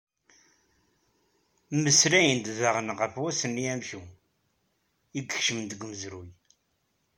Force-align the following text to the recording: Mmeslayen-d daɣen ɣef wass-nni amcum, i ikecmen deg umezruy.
Mmeslayen-d 1.75 2.47
daɣen 2.59 2.89
ɣef 2.99 3.13
wass-nni 3.21 3.65
amcum, 3.73 4.07
i 4.13 4.15
ikecmen 5.19 5.65
deg 5.67 5.81
umezruy. 5.85 6.29